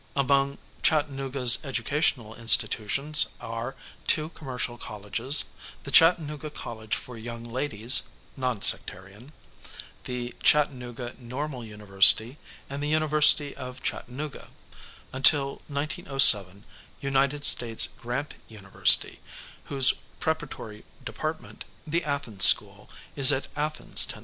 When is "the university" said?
12.81-13.55